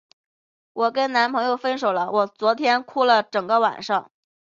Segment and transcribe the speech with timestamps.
[0.73, 4.09] 我跟男朋友分手了，我昨天哭了整个晚上。